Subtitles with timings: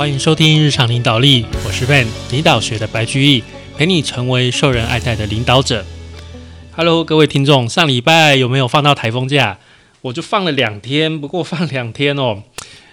[0.00, 3.44] 欢迎收听日常领导力，我是 Ben，领导学的白居易，
[3.76, 5.84] 陪你成为受人爱戴的领导者。
[6.74, 9.58] Hello，各位听众，上礼拜有没有放到台风假？
[10.00, 12.42] 我就放了两天，不过放两天哦。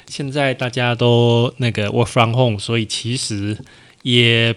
[0.10, 3.58] 现在大家都那个 work from home，所以其实
[4.04, 4.54] 也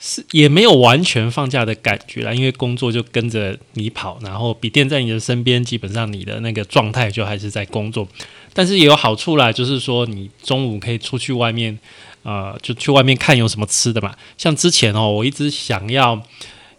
[0.00, 8.08] 是也没有完全放假的感觉啦，因为工作就跟着你跑，然后笔电在你的身边，基本上你的那个状态就还是在工作。
[8.54, 11.78] 但是也有好处啦，就是说你中午可以出去外面，
[12.22, 14.14] 呃，就去外面看有什么吃的嘛。
[14.36, 16.22] 像之前哦，我一直想要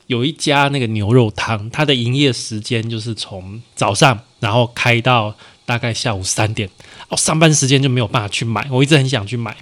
[0.07, 6.69] 有一家那个牛肉汤，它的营业时间就是从早上然后开到大概下午三点，
[7.09, 9.55] 哦，上班时间就没有办法去买，我一直很想去买。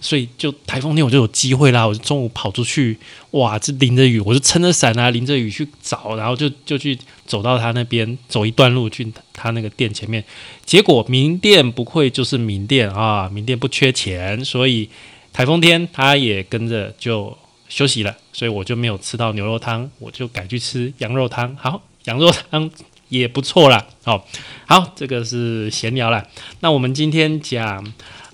[0.00, 2.96] 所以就台风天我就有机会啦，我就中午跑出去，
[3.32, 10.22] 哇，这淋着雨，我就撑着伞啊，淋着雨去找，然后就就去走到他那边，走一段路去他那个店前面。
[10.64, 14.88] 结果名店不愧就是名店啊，名店不缺钱，所以
[15.32, 17.36] 台风天他也跟着就
[17.68, 21.56] 休息了，所以我就没有吃到牛肉汤，我就改去吃羊肉汤。
[21.56, 22.70] 好，羊肉汤
[23.08, 23.84] 也不错啦。
[24.04, 24.22] 哦，
[24.66, 26.24] 好，这个是闲聊了。
[26.60, 27.84] 那我们今天讲。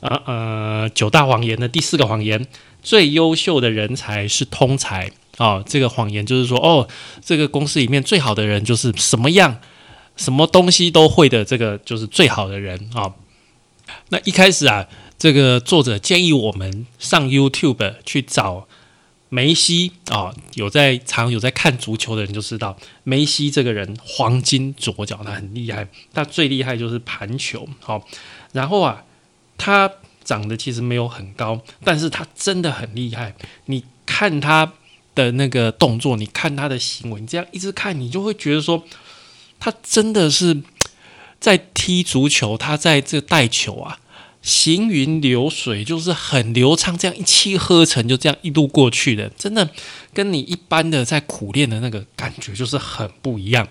[0.04, 2.46] 呃呃，九大谎言的第四个谎言，
[2.82, 5.62] 最优秀的人才是通才啊。
[5.66, 6.86] 这个谎言就是说，哦，
[7.24, 9.60] 这个公司里面最好的人就是什么样，
[10.16, 13.14] 什么东西都会的，这个就是最好的人啊。
[14.10, 14.86] 那一开始啊，
[15.18, 18.68] 这个作者建议我们上 YouTube 去找
[19.30, 27.66] 梅西啊，有在常有在看足球的人就知道，梅西这个人黄金左脚，他很厉害，他最厉害就是盘球。
[27.80, 28.06] 好，
[28.52, 29.02] 然后啊。
[29.56, 29.90] 他
[30.24, 33.34] 长得其实没有很高，但是他真的很厉害。
[33.66, 34.72] 你看他
[35.14, 38.82] 的那个动作，你看他的行为，你这样一直看，你就会觉得说，
[39.58, 40.62] 他真的是
[41.38, 43.98] 在踢足球，他在这带球啊。
[44.44, 49.70] 行云流水，就是很流畅，这样一气呵成，就这样一路过去的，真的
[50.12, 53.66] 跟你一般的在苦练的那个感觉就是很不一样。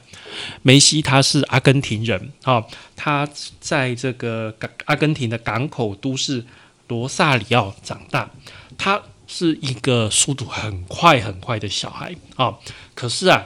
[0.64, 2.66] 梅西他是阿根廷人啊，
[2.96, 6.44] 他在这个港阿根廷的港口都市
[6.88, 8.31] 罗萨里奥长大，
[8.76, 12.58] 他是一个速度很快很快的小孩啊。
[12.96, 13.46] 可是啊，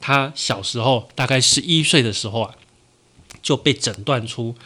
[0.00, 2.54] 他小时候大概十一岁的时候啊，
[3.42, 4.56] 就被诊断出。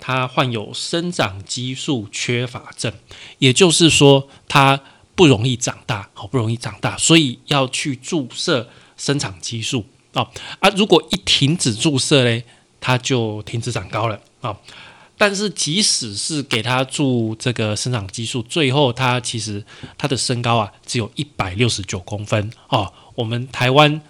[0.00, 2.92] 他患有生长激素缺乏症，
[3.38, 4.80] 也就是说，他
[5.14, 10.28] 不容易长大，好不容易长大，所以要去注射生长激素啊
[10.60, 10.68] 啊！
[10.76, 12.44] 如果一停止注射嘞，
[12.80, 14.56] 他就停止长高了啊。
[15.16, 19.64] 但是即使是给他注这个生长激素，最后他其实
[19.96, 22.92] 他的身高啊只有一百六十九公分哦。
[23.14, 24.00] 我们台湾。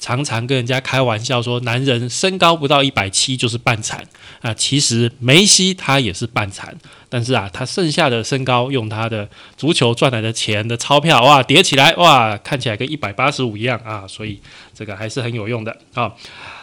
[0.00, 4.04] 常常跟人家开玩笑说，男人身高不到一百七就是半残
[4.40, 4.52] 啊。
[4.54, 6.74] 其实梅西他也是半残，
[7.08, 14.04] 但是啊，他剩下的身高用他的足球赚来的钱的钞票哇叠起来哇，看起来跟一百八十五一样啊。
[14.08, 14.40] 所以
[14.74, 16.12] 这个还是很有用的啊。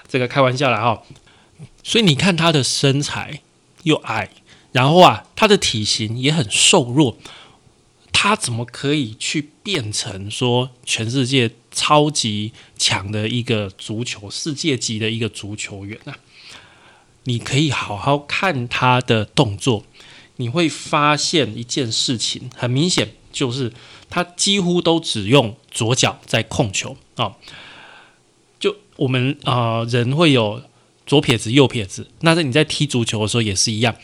[0.07, 1.03] 这个开玩笑了哈。
[1.83, 3.41] 所以你看他的身材
[3.83, 4.29] 又矮，
[4.71, 7.17] 然后啊，他的体型也很瘦弱，
[8.19, 11.51] 他怎么可以去变成说全世界？
[11.69, 16.17] 超级强的一个足球世界级的一个足球员啊！
[17.25, 19.85] 你可以好好看他的动作，
[20.37, 23.71] 你会发现一件事情，很明显就是
[24.09, 27.35] 他几乎都只用左脚在控球啊。
[28.59, 30.63] 就我们啊，人会有
[31.05, 33.95] 左撇子、右撇子，那在你在踢足球的时候也是一样，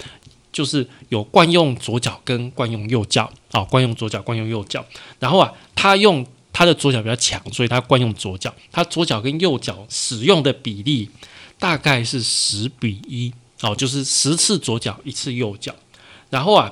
[0.54, 4.86] 就是有惯用左脚跟惯用右脚啊，惯用左脚、惯用右脚，
[5.20, 6.26] 然后啊，他用。
[6.56, 8.54] 他的左脚比较强，所以他惯用左脚。
[8.72, 11.10] 他左脚跟右脚使用的比例
[11.58, 15.74] 大概是十比一哦，就是十次左脚一次右脚。
[16.30, 16.72] 然后啊，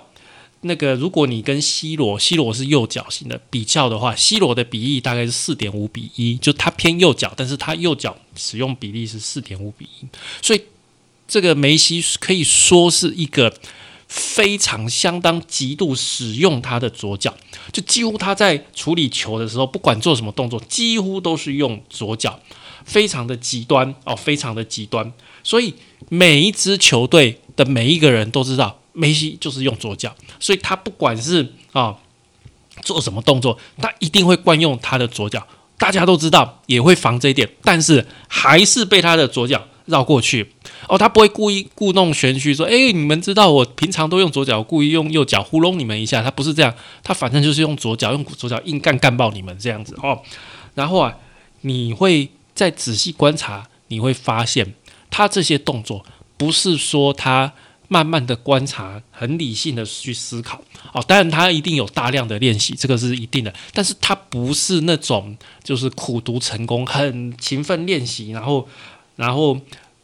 [0.61, 10.05] 那个如果你跟 C 罗，C 罗是右脚型的比较的话，C 罗的比例大概是四点五比一，就他偏右脚，但是他右脚使用比例是四点五比一。
[10.43, 10.61] 所以
[11.31, 13.53] 这个梅西可以说是一个。
[14.13, 17.33] 非常相当极度使用他的左脚，
[17.71, 22.37] 就几乎他在处理球的时候，不管做什么动作，几乎都是用左脚，
[22.83, 25.09] 非常的极端哦，非常的极端。
[25.45, 25.73] 所以
[26.09, 31.95] 每一支球队的每一个人都知道梅西就是用左脚，所以他不管是啊
[32.81, 35.47] 做什么动作，他一定会惯用他的左脚。
[35.77, 39.69] 大家都知道，也会防这一点，但是还是被他的左脚。
[39.85, 40.53] 绕过去
[40.91, 50.21] 哦，他不会故意故弄玄虚，说：“哎，你们知道我平常都用左脚，故意用右脚糊弄你们一下。”他不是这样，他反正就是用左脚，用左脚硬干干爆你们这样子哦。
[50.75, 51.15] 然后啊，
[51.61, 54.73] 你会再仔细观察，你会发现
[55.09, 56.05] 他这些动作
[56.35, 57.53] 不是说他
[57.87, 60.61] 慢慢的观察，很理性的去思考。
[60.91, 63.53] 哦，当然他一定有大量的练习，这个是一定的。
[63.73, 68.67] 但是他不是那种就是苦读成功，很勤奋练习，然后
[69.15, 69.57] 然后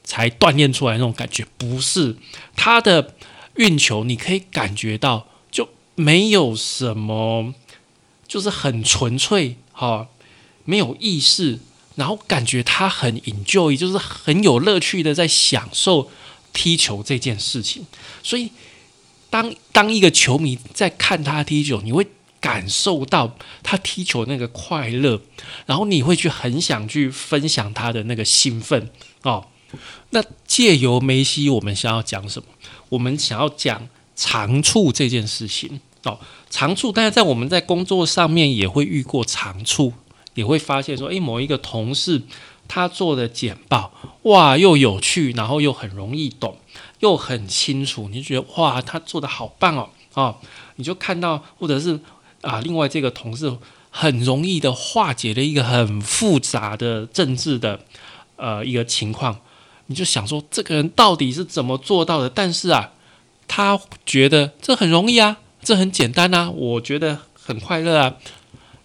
[0.08, 2.16] 才锻炼出来那种感觉，不是
[2.56, 3.14] 他的
[3.56, 7.54] 运球，你可以感觉到就没有什么，
[8.26, 10.08] 就是很纯粹哈，
[10.64, 11.60] 没有意识。
[11.96, 16.10] 然后感觉他很 enjoy，就是很有乐趣的在享受
[16.54, 17.86] 踢球这件事情。
[18.24, 18.52] 所以，
[19.30, 22.08] 当当一个球迷在看他踢球，你会
[22.40, 25.20] 感受到他踢球那个快乐，
[25.66, 28.92] 然后你会去很想去分享他的那个兴奋
[29.24, 29.48] 哦。
[30.12, 32.48] 那借由梅西，我们想要讲什么？
[32.90, 36.20] 我们想要讲长处这件事情哦。
[36.50, 39.94] 长处，但是在我们在工作上面也会遇过长处。
[40.34, 42.22] 也会发现说，诶，某一个同事
[42.68, 43.92] 他做的简报，
[44.22, 46.60] 哇，又有趣，然后又很容易懂，
[47.00, 50.36] 又很清楚，你就觉得哇，他做的好棒哦，啊，
[50.76, 52.00] 你就看到，或者是
[52.42, 53.52] 啊，另外这个同事
[53.90, 57.80] 很容易的化解了一个很复杂的政治的
[58.36, 59.40] 呃一个情况，
[59.88, 62.30] 你就想说，这个人到底是怎么做到的？
[62.30, 62.94] 但是啊，
[63.48, 68.16] 他觉得这很容易啊，这很简单啊，我觉得很快乐啊，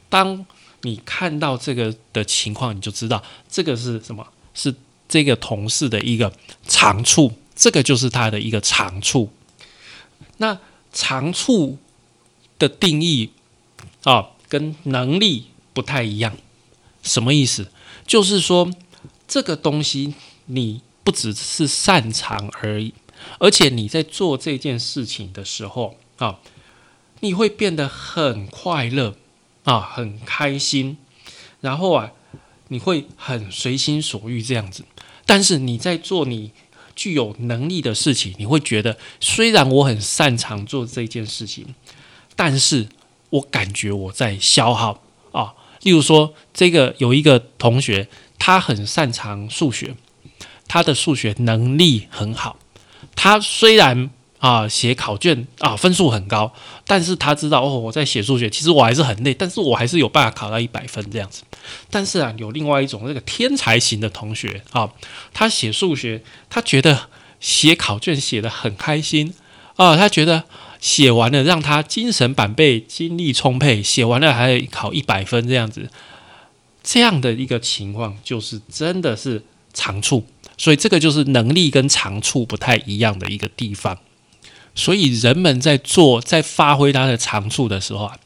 [0.09, 0.45] 当。
[0.85, 4.27] 你看到这个的情况，你就知道这个是什么？
[4.53, 4.75] 是
[5.09, 6.33] 这个同事的一个
[6.67, 9.31] 长处，这个就是他的一个长处。
[10.39, 10.59] 那
[10.93, 11.79] 长处
[12.59, 13.31] 的定义
[14.03, 16.37] 啊，跟能力不太一样。
[17.05, 17.71] 什么意思？
[18.05, 18.69] 就是说
[19.29, 20.15] 这个东西
[20.47, 22.95] 你不只是擅长而已，
[23.39, 26.39] 而且你在做这件事情的时候啊，
[27.21, 29.17] 你会变得很快乐。
[29.65, 30.97] 啊，很开心，
[31.61, 32.11] 然后啊，
[32.67, 34.85] 你会很随心所欲这样子。
[35.25, 36.51] 但是你在做你
[36.97, 41.77] 具有能力的事情，你会觉得虽然我很擅长做这件事情，
[42.35, 42.89] 但是
[43.31, 45.01] 我感觉我在消耗
[45.31, 45.55] 啊。
[45.83, 48.09] 例如说，这个有一个同学，
[48.41, 49.95] 他很擅长数学，
[50.73, 52.57] 他的数学能力很好，
[53.15, 54.09] 他虽然。
[54.39, 56.53] 啊，写考卷啊，分数很高，
[56.85, 61.45] 但是他知道哦，我在写数学，其实我还是很累，但是我还是有办法考到一百分这样子。
[61.89, 64.91] 但是啊，有另外一种那个天才型的同学啊，
[65.33, 66.21] 他写数学，
[66.51, 67.03] 他觉得
[67.39, 69.33] 写考卷写的很开心
[69.77, 70.43] 啊，他觉得
[70.81, 75.89] 写完了让他精神百倍、精力充沛，写完了还考一百分这样子，
[76.83, 80.27] 这样的一个情况就是真的是长处，
[80.63, 83.99] 所以这个就是能力跟长处不太一样的一个地方。
[84.77, 88.17] 所以人们在做、在发挥他的长处的时候啊，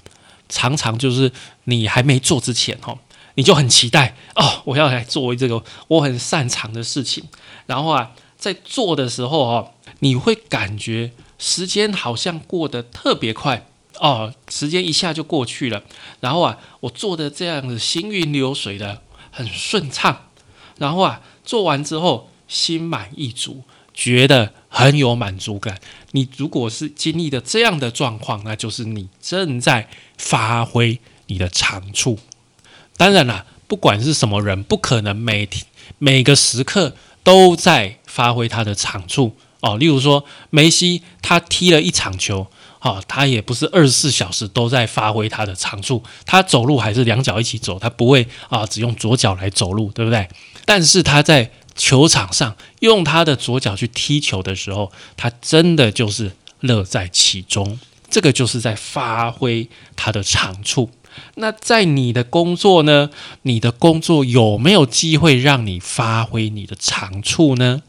[0.47, 1.33] 常常就是
[1.65, 2.99] 你还没做之前哦，
[3.37, 7.25] 你就很期待哦，我要来作为这个我很擅长的事情。
[7.65, 13.67] 然后啊，在做的时候哦，你会感觉时间好像过得特别快
[13.99, 15.85] 哦，时间一下就过去了。
[16.21, 19.01] 然后啊，我做的这样子行云流水的，
[19.31, 20.25] 很顺畅。
[20.79, 23.63] 然后啊，做完之后心满意足。
[23.99, 25.81] 觉得很有满足感。
[26.11, 29.89] 你如果是经历的这样的状况，那就是你正在
[30.19, 32.19] 发挥你的长处。
[32.99, 35.65] 当然啦，不管是什么人，不可能每天
[35.97, 36.95] 每个时刻
[37.25, 39.79] 都在发挥他的长处哦。
[39.79, 42.49] 例如说，梅西他踢了一场球，
[42.83, 46.03] 哦，他也不是二十四小时都在发挥他的长处。
[46.27, 50.29] 他走路还是两脚一起走，他不会啊，只用左脚来走路，对不对？
[50.67, 57.79] 但是他在球场上用他的左脚去踢球的时候，他真的就是乐在其中。
[58.11, 60.91] 这个就是在发挥他的长处。
[61.37, 63.11] 那在你的工作呢？
[63.43, 67.83] 你的工作有没有机会让你发挥你的长处呢？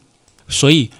[0.48, 0.90] 所以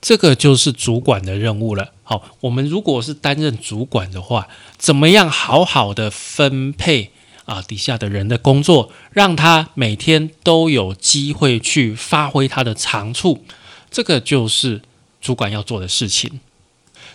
[0.00, 1.92] 这个就是主管的任务了。
[2.02, 4.48] 好，我们如果是担任主管的话，
[4.78, 7.12] 怎么样好好的分配？
[7.48, 13.42] 啊，底下的人的工作，让他每天都有机会去发挥他的长处，
[13.90, 14.82] 这个就是
[15.18, 16.40] 主管要做的事情。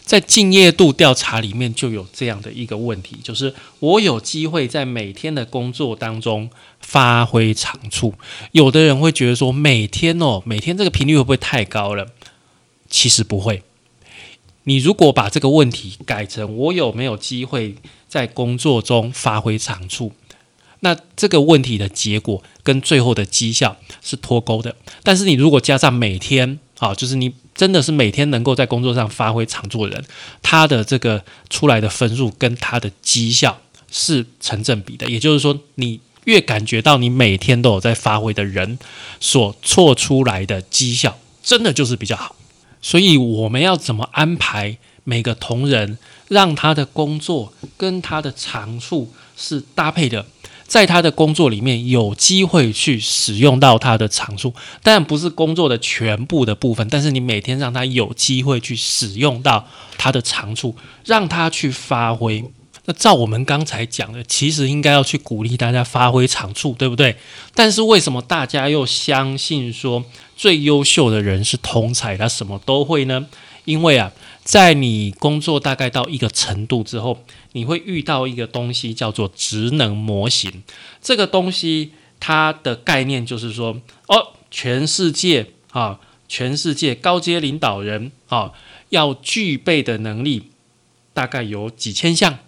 [0.02, 6.50] 在敬业度调查里面就有这样的一个问题，就是我有机会在每天的工作当中
[6.82, 8.16] 发挥长处。
[8.54, 12.08] 有的人会觉得说，每天哦，每天这个频率会不会太高了？
[12.90, 13.62] 其实不会。
[14.64, 17.76] 你如果把这个问题改成我有没有机会
[18.08, 20.12] 在工作中发挥长处？
[20.84, 24.76] 那这个问题的结果跟最后的绩效是脱钩的。
[25.02, 30.06] 但是你如果加上每天，啊，就是你真的是每天能够在工作上发挥长处的人，
[30.42, 35.10] 他的这个出来的分数跟他的绩效是成正比的。
[35.10, 38.78] 也就是说，你越感觉到你每天都有在发挥的人，
[39.22, 42.36] 所错出来的绩效真的就是比较好。
[42.82, 45.98] 所以我们要怎么安排每个同仁，
[46.28, 50.26] 让他的工作跟他的长处是搭配的，
[50.66, 59.68] 在他的工作里面有机会去使用到他的长处，当然不是工作的全部的部分，但是你每天让他有机会去使用到
[59.98, 62.44] 他的长处，让他去发挥。
[62.86, 67.16] 那照我们刚才讲的，其实应该要去鼓励大家发挥长处，对不对？
[67.56, 70.04] 但是为什么大家又相信说
[70.36, 73.26] 最优秀的人是通才，他什么都会呢？
[73.64, 74.12] 因为啊，
[74.44, 77.24] 在你工作大概到一个程度之后，
[77.54, 80.64] 你会遇到一个东西叫做职能模型。
[81.02, 88.52] 这个东西它的概念就是说，哦，全世界啊，全世界高阶领导人啊，
[88.90, 90.50] 要具备的能力
[91.14, 92.40] 大概有几千项。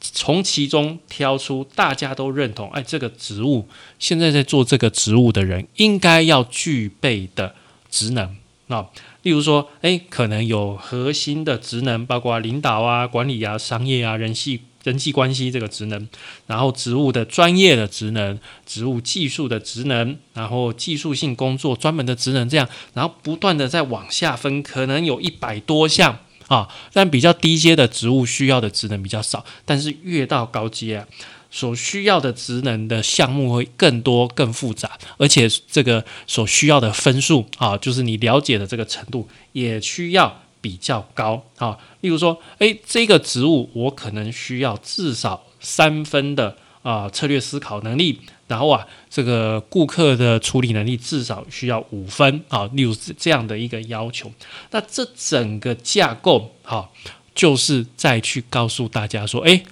[0.00, 3.66] 从其中挑出大家都认同，哎，这个职务
[3.98, 7.54] 现在在做这个职务的人应该要具备的
[7.90, 8.36] 职能
[8.68, 8.90] 啊，
[9.24, 16.08] 例如说，哎，可能有核心的职能，包括领导啊、管理啊、商业啊、人系人际关系这个职能，
[16.46, 26.20] 然后职务的专业的职能、职务技术的职能，然后技术性工作专门的职能，这样，然后不断的在往下分，可能有一百多项。
[26.48, 31.06] 啊，但比较低阶的职务需要的职能比较少，但是越到高阶，
[31.54, 41.78] 所需要的职能的项目会更多、更复杂，而且这个所需要的分数啊，就是你了解的这个程度也需要比较高啊。
[42.00, 48.18] 例如说，诶，这个职务我可能需要至少三分的啊策略思考能力。
[48.46, 54.30] 然后啊，这个顾客的处理能力至少需要五分啊，例如这样的一个要求。
[54.72, 56.90] 那这整个架构哈，
[57.32, 59.62] 就是再去告诉大家说，哎，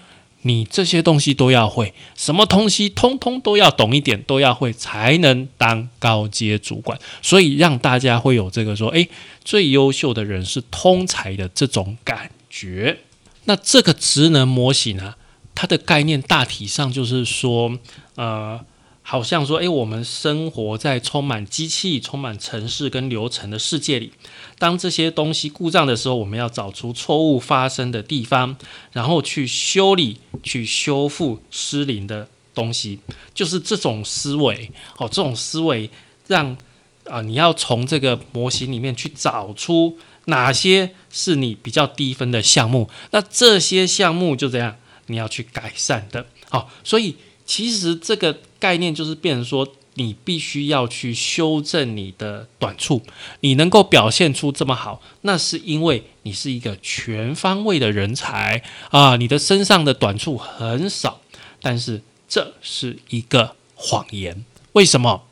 [0.42, 6.98] 你这些东西都要会，什么东西通通都要懂一点，都要会，才能当高阶主管。
[7.20, 9.08] 所以让大家会有这个说，诶，
[9.44, 12.98] 最优秀的人是通才的这种感觉。
[13.44, 15.14] 那这个职能模型呢？
[15.54, 17.78] 它的概念大体上就是说，
[18.14, 18.58] 呃，
[19.02, 24.12] 好像说，诶，我们生活在充满机器、充满城市跟流程的世界里。
[24.58, 28.56] 当这些东西故障的时候，我们要找出错误发生的地方，
[28.92, 33.00] 然后去修理、去修复失灵的东西。
[33.34, 35.90] 就是这种思维，哦，这种思维
[36.28, 36.56] 让
[37.04, 42.88] 啊，你要从这个模型里面去找出哪些是你比较低分的项目。
[43.10, 44.76] 那这些项目就这样。
[45.06, 53.02] 你要去改善的，好，所以其实这个概念就是变成说，你必须要去修正你的短处。
[53.40, 61.20] 你能够表现出这么好，那是因为你是一个全方位的人才啊，你的身上的短处很少。
[61.60, 65.24] 但是这是一个谎言，为什么？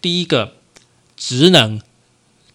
[0.00, 0.54] 第一个，
[1.16, 1.80] 职能，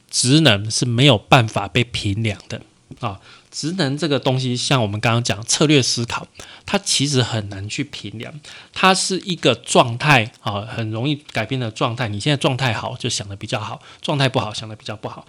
[0.09, 2.61] 职能是没有办法被评量的
[3.01, 3.19] 啊。
[3.53, 6.27] 职能这个东西，像我们刚刚讲策略思考，
[6.65, 8.33] 它其实很难去评量，
[8.73, 12.07] 它是一个状态啊，很容易改变的状态。
[12.07, 15.27] 你现在状态好，就想的比较好；状态不好，想的比较不好。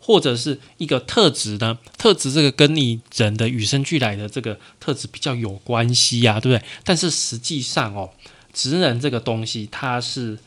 [0.00, 1.76] 或者是一个特质呢？
[1.98, 6.66] 特质这个跟你人的与生俱来的这个特质比较有关系呀，对不对？
[6.82, 8.08] 但是实际上哦，
[8.54, 10.38] 职能这个东西，它是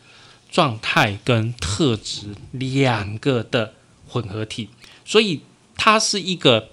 [0.49, 3.75] 状态跟特质两个的
[4.07, 4.69] 混合体，
[5.05, 5.41] 所以
[5.77, 6.69] 它是一个。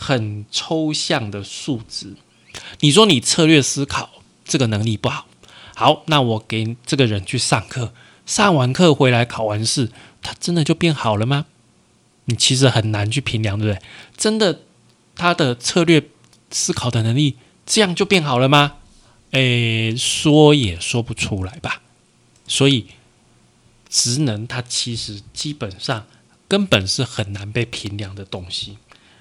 [0.00, 2.14] 很抽象的数值，
[2.80, 4.08] 你说你策略思考
[4.46, 5.26] 这个能力不好，
[5.76, 7.92] 好，那我给这个人去上课，
[8.24, 9.90] 上完课回来考完试，
[10.22, 11.44] 他真的就变好了吗？
[12.24, 13.86] 你其实很难去评量，对不对？
[14.16, 14.62] 真的，
[15.14, 16.08] 他的策略
[16.50, 18.76] 思考的能力这样就变好了吗？
[19.32, 21.82] 诶，说也说不出来吧。
[22.46, 22.86] 所以，
[23.90, 26.06] 职能它其实基本上
[26.48, 28.78] 根本是很难被评量的东西。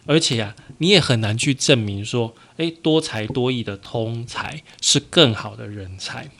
[0.09, 6.31] 而且呀，你也很难去证明说，诶，多才多艺的通才是更好的人才。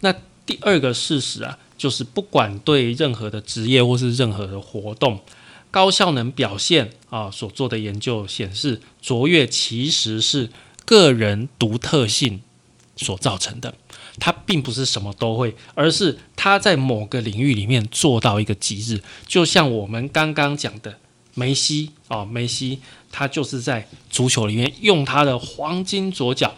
[0.00, 0.14] 那
[0.46, 5.20] 第二个事实啊，就是不管对任何的职业或是任何的活动，
[5.70, 10.48] 高效能表现啊，所做的研究显示，卓越其实是
[10.86, 12.40] 个人独特性
[12.96, 13.74] 所造成的。
[14.18, 19.02] 他并不是什么都会，而是他在某个领域里面做到一个极致。
[19.26, 20.98] 就像我们刚刚讲的。
[21.36, 22.80] 梅西啊，梅西
[23.12, 26.56] 他就是在足球里面用他的黄金左脚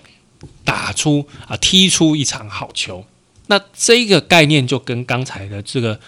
[0.64, 3.04] 打出啊，踢出一场好球。
[3.48, 5.98] 那这个概念就跟刚才的这个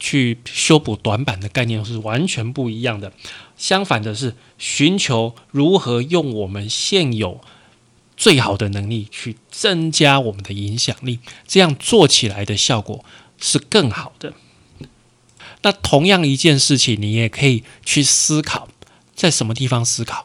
[0.00, 3.12] 去修补短板的概念是完全不一样的。
[3.56, 7.40] 相反的是，寻求如何用我们现有
[8.16, 13.04] 最好的能力去增加我们的影响力，这样做起来的效果
[13.38, 14.34] 是更好的。
[15.66, 18.68] 那同样一件事情，你也可以去思考，
[19.16, 20.24] 在什么地方思考？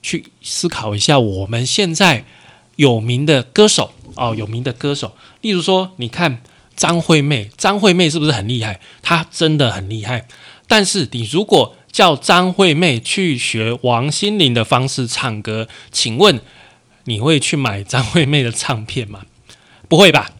[0.00, 2.24] 去思考一下，我们现在
[2.76, 6.42] 有名的歌手哦，有名的歌手，例如说，你看
[6.74, 8.80] 张惠妹，张惠妹是不是很厉害？
[9.02, 10.26] 她真的很厉害。
[10.66, 16.40] 但是你如果叫张惠妹去学王心凌的方式唱歌，请问
[17.04, 19.26] 你会去买张惠妹的唱片吗？
[19.90, 20.30] 不会吧？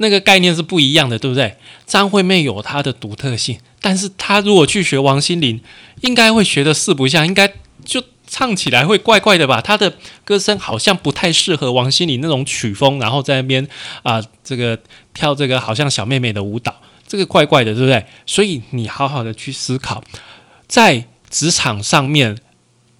[0.00, 1.56] 那个概念是不一样的，对不对？
[1.86, 5.60] 张惠妹有她的独特性，但是她如果去学王心凌，
[6.00, 7.54] 应该会学的四不像，应该
[7.84, 8.02] 就。
[8.32, 9.60] 唱起来会怪怪的吧？
[9.60, 9.92] 她的
[10.24, 13.66] 歌声好像不太适合王心凌那种曲风，然后在那边
[14.04, 14.78] 啊，这个
[15.12, 18.06] 跳这个好像小妹妹的舞蹈，这个怪怪的，对不对？
[18.26, 20.04] 所以你好好的去思考，
[20.68, 22.38] 在职场上面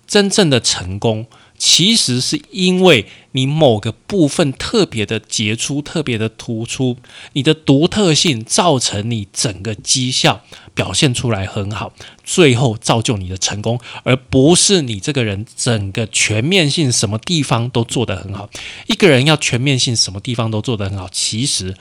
[0.04, 1.28] 真正的成功。
[1.60, 6.96] 其实是因为你某个部分特别的杰出、特别的突出，
[7.34, 10.40] 你的独特性造成你整个绩效
[10.74, 11.92] 表现出来很好，
[12.24, 18.48] 最后造就你的成功，而不是你这个人整个全面性什么地方都做得很好。
[18.86, 21.76] 一个人要全面性什么地方都做得很好，其实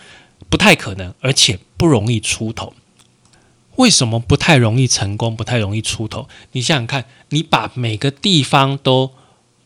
[0.50, 2.74] 不太可能，而且不容易出头。
[3.78, 6.28] 为什么不太容易成功、不太容易出头？
[6.52, 9.12] 你想想看，你把每个地方都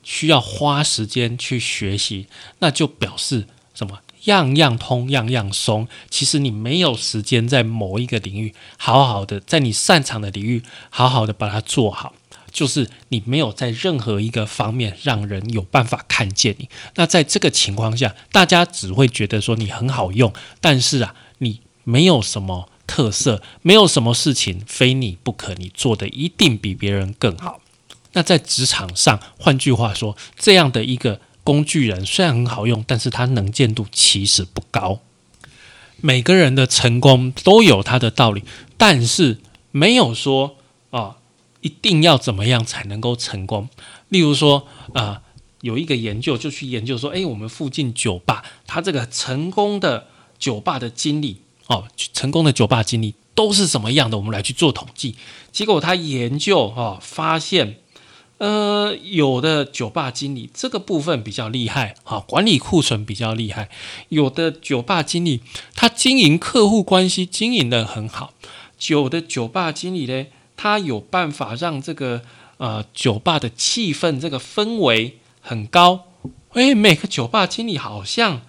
[0.04, 2.28] 需要花时间去学习，
[2.60, 4.00] 那就表示什么？
[4.26, 5.86] 样样通，样样松。
[6.10, 12.14] 其实你没有时间在某一个领域好好的，在你擅长的领域好好的把它做好，
[12.50, 16.70] 就是你没有在任何一个方面让人有办法看见你。
[16.96, 20.32] 那在这个情况下，大家只会觉得说你很好用，
[20.62, 27.60] 但是啊，你没有什么特色，没有什么事情非你不可，你做的一定比别人更好。
[28.14, 35.00] 那在职场上，换句话说，这样的一个工具人虽然很好用，但是他能见度其实不高。
[35.98, 38.44] 每个人的成功都有他的道理，
[38.78, 39.40] 但是
[39.72, 40.58] 没有说
[40.92, 41.18] 啊，
[41.62, 43.68] 一定要怎么样才能够成功。
[44.10, 45.24] 例如说啊，
[45.62, 54.18] 有一个研究就去研究说，诶，我们附近酒吧，他这个成功的酒吧的经理哦，成功的酒吧经理都是什么样的？
[54.18, 55.16] 我们来去做统计，
[55.52, 57.78] 结果他研究啊，发现。
[58.44, 63.70] 呃，有的酒吧经理这个部分比较厉害，哈，管理库存比较厉害。
[64.10, 65.40] 有的酒吧经理
[65.74, 68.34] 他经营客户关系经营的很好。
[68.90, 70.26] 有的酒吧经理呢，
[70.58, 72.24] 他有办法让这个
[72.58, 76.08] 呃酒吧的气氛这个氛围很高。
[76.56, 78.42] 诶，每个酒吧经理好像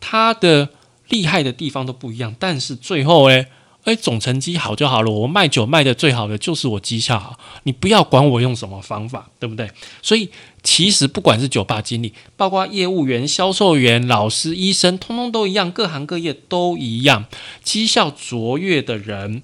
[0.00, 0.70] 他的
[1.10, 3.48] 厉害的地方都不一样，但是最后诶。
[3.84, 5.10] 哎，总成绩好就好了。
[5.10, 9.68] 我卖酒卖的最好的就是我绩效好，你不要管我用什么方法，对不对？
[10.00, 10.30] 所以
[10.62, 17.24] 其实不管是酒吧经理，包括业务员、销售员、老师、医生，通通都一样，各行各业都一样。
[17.64, 19.42] 绩效卓越的人，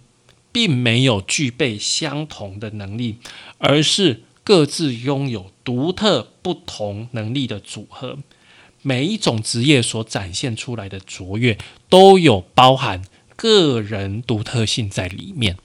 [0.52, 3.16] 并没有具备相同的能力，
[3.58, 8.18] 而是各自拥有独特不同能力的组合。
[8.82, 13.02] 每一种职业所展现出来的卓越，都有包含。
[13.38, 15.56] 个人独特性在里面，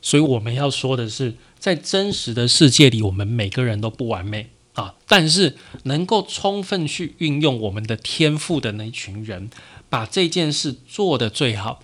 [0.00, 4.94] 所以我们要说的是，在真实的世界里，我们每个人都不完美啊。
[5.06, 9.50] 但是能够充分去运用我们的天赋的那群人，
[9.90, 11.82] 把这件事做得最好，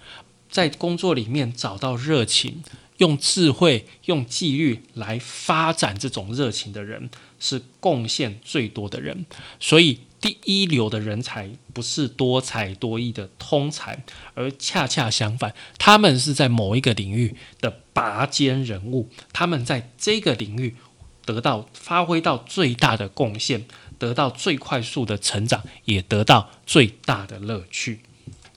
[0.50, 2.62] 在工作里面找到热情，
[2.96, 9.26] 用智慧、用纪律来发展这种热情的人，是贡献最多的人。
[9.60, 9.98] 所以。
[10.20, 14.04] 第一流的人才不是多才多艺的通才，
[14.34, 20.76] 而恰恰相反，他们是在某一个领域的拔尖人物，他们在这个领域
[21.24, 23.64] 得到发挥到最大的贡献，
[23.98, 28.00] 得到最快速的成长，也得到最大的乐趣。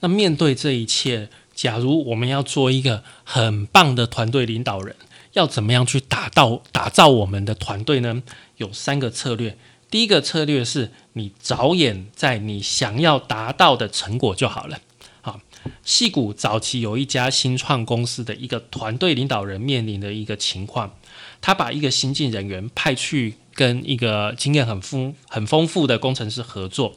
[0.02, 4.97] 那面对这一切，假如我们要做一个很棒的团队领导人，
[5.32, 8.21] 要怎么样去打造打造我们的团队呢？
[8.58, 9.58] 有三个策略。
[9.93, 14.79] 第一个策略是你着眼在你想要达到的成果就好了。
[15.21, 15.39] 好，
[15.86, 20.97] 戏谷早期有一家新创公司的一个团队领导人面临的一个情况，
[21.41, 26.95] 他把一个新进人员派去跟一个经验很丰很丰富的工程师合作。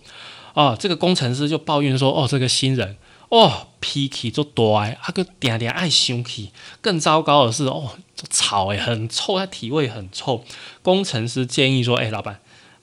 [0.55, 2.97] 哦，这个工程师就抱怨说：“哦，这个新人
[3.29, 6.51] 哦脾气就大，啊个点点爱生气。
[6.81, 7.99] 更糟糕的是，哦，
[8.31, 10.43] 吵诶，很臭，他体味很臭。”
[10.81, 12.41] 工程师建议说：“哎，老板。”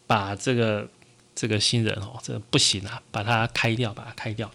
[0.07, 0.87] 把这个
[1.35, 4.51] 这个新人哦，这不行啊，把他开掉，把他开掉。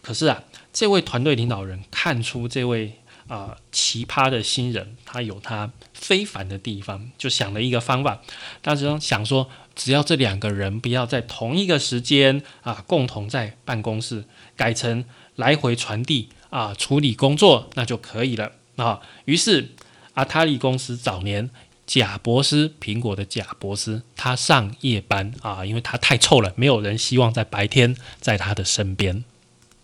[0.00, 8.20] 可是啊，这位团队领导人看出这位啊奇葩的新人，他有他非凡的地方，就想了一个方法。
[8.62, 14.24] 他就想说，只要这两个人不要在同一个时间啊，共同在办公室，
[14.56, 15.04] 改成
[15.36, 18.52] 来回传递啊处理工作，那就可以了。
[18.76, 19.00] 啊。
[19.26, 19.70] 于是，
[20.14, 21.50] 阿塔利公司早年
[21.86, 29.24] 贾博斯，苹果的贾博斯，他上夜班啊，因为他太臭了，没有人希望在白天在他的身边。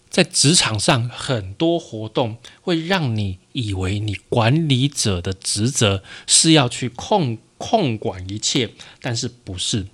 [0.08, 9.86] 在职场上，很多活动会让你以为你管理者的职责是要去控控管一切，但是不是？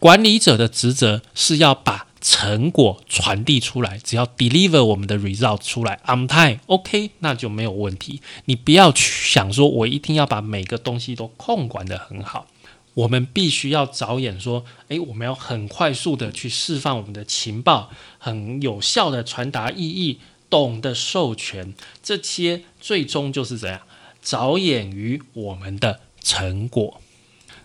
[0.00, 8.20] 管理者的职责是要把成果传递出来，只要 deliver 我们的 result 出来，on time，OK，那就没有问题。
[8.46, 12.46] 你不要去想说，我一定要把每个东西都控管得很好。
[12.94, 20.18] 我们必须要着眼说，诶，我们要很快速的去释放我们的情报，很有效的传达意义，
[20.50, 23.82] 懂得授权，这些最终就是怎样
[24.20, 27.00] 着眼于我们的成果。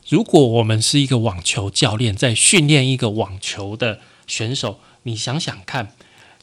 [0.08, 5.94] 如果我们是一个网球教练，在训练一个网球的选手，你想想看，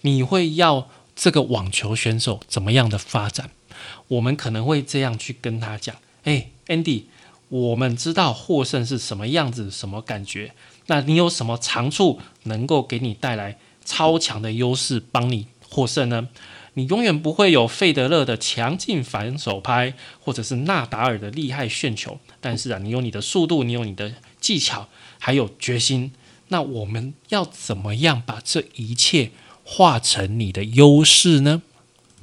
[0.02, 3.50] 你会要这个网球选手怎么样的发展？
[4.08, 7.06] 我们可能会这样去跟他讲，诶 a n d y
[7.48, 10.52] 我们知道获胜是什么样子，什么感觉？
[10.86, 16.28] 那你有什么长处能够给你带来超强的优势，帮你获胜呢？
[16.74, 22.20] 你永远不会有费德勒的强劲反手拍，或者是纳达尔的厉害旋球。
[22.40, 24.88] 但是啊，你有你的速度，你有你的技巧，
[25.18, 26.12] 还有决心。
[26.52, 29.30] 那我们要怎么样把这一切
[29.64, 31.62] 化成你的优势呢？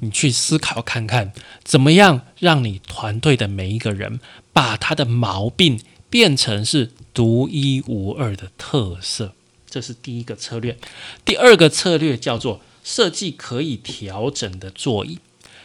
[0.00, 1.32] 你去思考看看，
[1.64, 4.20] 怎么样让你团队的每一个人
[4.52, 9.32] 把他的毛病变成是独一无二的特色？
[9.68, 10.78] 这是第一个策略。
[11.24, 15.18] 第二个策略叫做设计可以调整的座椅。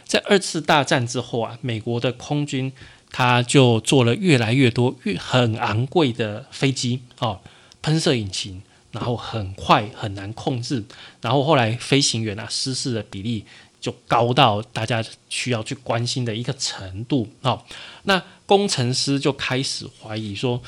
[0.04, 2.72] 在二次大战之后啊，美国的空军
[3.10, 7.40] 他就做了越来越多越很昂贵的飞机哦，
[7.84, 10.82] 喷射引擎，然后很快很难控制，
[11.20, 13.44] 然后后来飞行员啊失事的比例。
[13.80, 17.62] 就高到大家需要去关心的一个程度啊！
[18.04, 20.62] 那工程师就开始怀疑说：“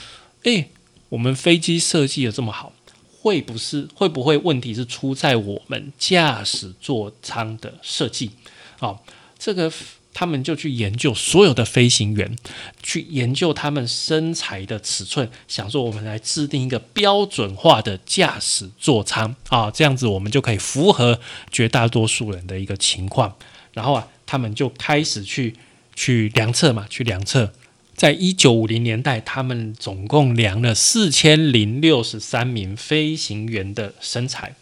[0.44, 0.68] 诶，
[1.08, 2.74] 我们飞机设计的这么好，
[3.22, 8.32] 会不是会不会问题是出在我们驾驶座舱的设计？”
[8.80, 9.00] 啊，
[9.38, 9.72] 这个。
[10.18, 12.34] 他们就去研究所有的飞行员，
[12.82, 21.20] 去研究他们身材的尺寸，想说我们来制定一个标准化的驾驶座舱啊，这样子我们就可以符合
[21.52, 23.36] 绝大多数人的一个情况。
[23.74, 25.54] 然后啊，他们就开始去
[25.94, 27.52] 去量测嘛，去量测。
[27.94, 34.54] 在一九五零年代，他们总共量了四千零六十三名飞行员的身材。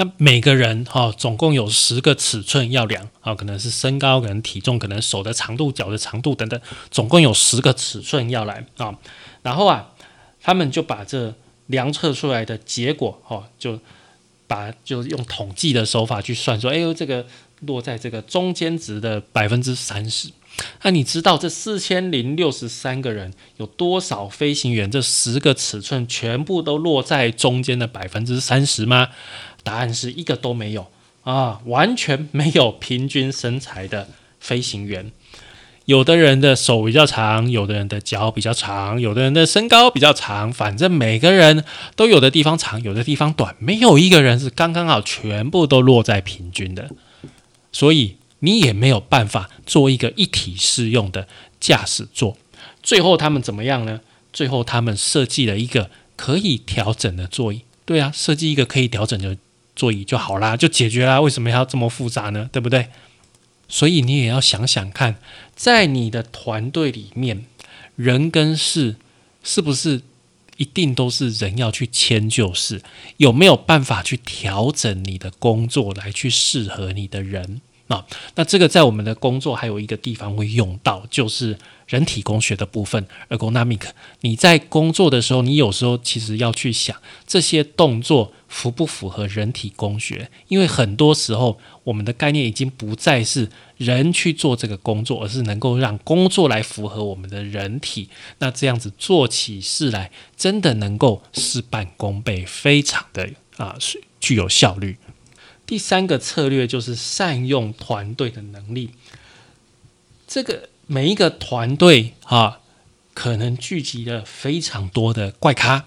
[0.00, 6.58] 那每个人哈，总共有十个尺寸要量啊，可能是身高，可能体重，可能手的长度、脚的长度等等，
[6.88, 8.96] 总共有十个尺寸要来啊。
[9.42, 9.88] 然后啊，
[10.40, 11.34] 他们就把这
[11.66, 13.80] 量测出来的结果哦，就
[14.46, 17.26] 把就用统计的手法去算，说哎呦，这个
[17.62, 20.28] 落在这个中间值的百分之三十。
[20.82, 24.90] 那你知道这四千零六十三个人有多少飞行员？
[24.90, 29.08] 这十个尺寸全部都落在中间的百分之三十吗？
[29.68, 30.86] 答案是一个都没有
[31.24, 34.08] 啊，完全没有平均身材的
[34.40, 35.12] 飞行员。
[35.84, 41.62] 有的人的手比较长，有的人的脚比较长，有的人的身高比较长，反正每个人
[41.94, 46.88] 都有的地方长，有的地方短，没有一个人是刚刚好，全部都落在平均的。
[47.70, 51.28] 所以你也没有办法做一个一体适用的
[51.60, 52.38] 驾驶座。
[52.82, 54.00] 最后他们怎么样呢？
[54.32, 57.60] 最后他们设计了一个可以调整的座椅。
[57.84, 59.36] 对啊，设计一个可以调整的。
[59.78, 61.20] 座椅就好啦，就解决啦。
[61.20, 62.50] 为什么要这么复杂呢？
[62.52, 62.88] 对不对？
[63.68, 65.20] 所以你也要想想看，
[65.54, 67.44] 在你的团队里面，
[67.96, 68.96] 人跟事
[69.44, 70.02] 是不是
[70.56, 72.82] 一定都是人要去迁就事？
[73.18, 77.60] 有没有办法去调整你的工作来去适合你的人？
[77.88, 83.80] 啊，那这个在我们的工作还有一个地方会用到，就是人体工学的部分，ergonomic。
[84.20, 86.94] 你在工作的时候，你有时候其实要去想
[87.26, 93.48] 这些动作符不符合人体工学，因为很多时候我们的概念已经不再是
[93.78, 98.10] 人去做这个工作，而是能够让工作来符合我们的人体。
[98.40, 104.98] 那这样子做起事来，真的能够事半功倍，非常的啊，是具有效率。
[105.68, 108.88] 第三个策略就是善用团队的能力。
[110.26, 112.60] 这个每一个团队啊，
[113.12, 115.84] 可能聚集了非常多的怪咖，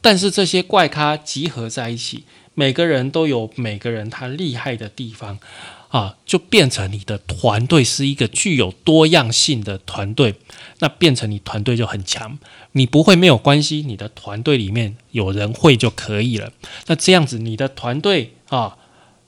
[0.00, 2.22] 但是这些怪咖集合在一起，
[2.54, 5.40] 每个人都有每个人他厉害的地方
[5.88, 10.36] 啊，就变成你的团队是一个具有多样性的团队。
[10.78, 12.38] 那变成你团队就很强，
[12.70, 16.52] 你不会没有关系，你的团队里面有人会就可以了。
[16.86, 18.78] 那这样子，你的团队啊。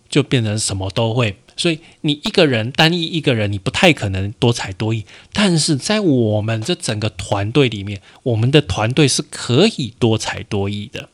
[0.08, 1.36] 就变成什么都会。
[1.56, 5.04] 所以你一个人单一一个人，你不太可能多才多艺。
[5.32, 11.08] 但是在我们这整个团队里面，我们的团队是可以多才多艺的。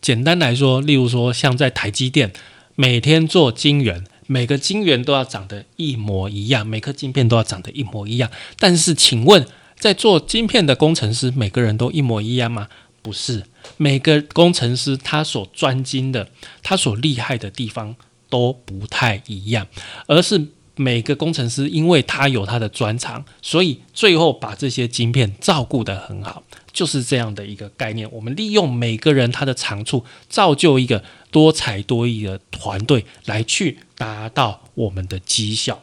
[0.00, 2.32] 简单来说，例如说像在台积电，
[2.74, 8.28] 每天做晶圆，每个晶圆都要长得一模一样，每颗晶片都要长得一模一样。
[8.58, 9.46] 但是，请问
[9.78, 12.66] 在做晶片的工程师，每个人都一模一样吗？
[13.00, 13.44] 不是，
[13.76, 16.28] 每个工程师他所专精的，
[16.62, 17.94] 他所厉害的地方。
[18.32, 19.66] 都不太一样，
[20.06, 20.42] 而是
[20.74, 28.10] 每个工程师，因为他有他的专长，所以最后把这些晶片照顾得很好，就是这样的一个概念。
[28.10, 35.82] 我们利用每个人他的长处，造就一个多才多艺的团队，来去达到我们的绩效。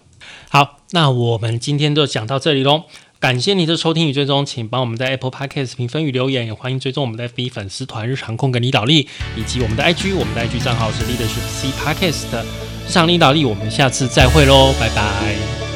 [0.50, 2.86] 好，那我们今天就讲到这里喽。
[3.20, 12.46] 感谢你的收听与追踪，请帮我们在 Apple Podcast 评分与留言，也欢迎追踪我们的 FB 粉丝团日常控跟领导力，以及我们的 IG，我们的 IG 账号是 Leadership C Podcast 的
[12.88, 13.44] 日常领导力。
[13.44, 15.69] 我们下次再会喽，拜拜。